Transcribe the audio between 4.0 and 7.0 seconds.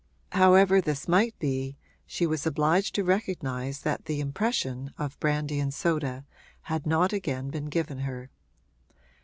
the impression of brandy and soda had